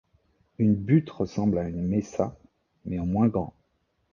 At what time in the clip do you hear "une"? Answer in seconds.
0.57-0.73, 1.69-1.83